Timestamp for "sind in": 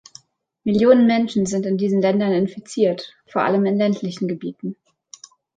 1.45-1.77